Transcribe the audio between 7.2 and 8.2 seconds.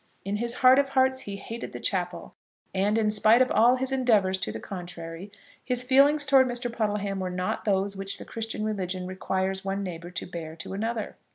not those which